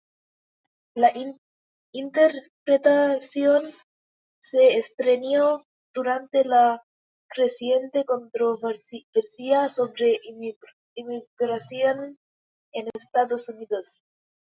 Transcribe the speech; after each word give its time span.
La 0.95 1.11
interpretación 1.93 3.71
se 4.41 4.77
estrenó 4.79 5.67
durante 5.93 6.43
la 6.43 6.81
creciente 7.29 8.03
controversia 8.03 9.69
sobre 9.69 10.19
inmigración 10.23 12.17
en 12.73 12.87
Estados 12.95 13.47
Unidos. 13.47 14.01